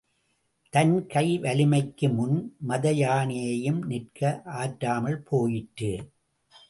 [0.73, 2.55] தன் கை வலிமைக்கு முன்
[2.67, 4.41] மதயானையும் நிற்க
[4.45, 5.91] ஆற்றாமல் போயிற்று.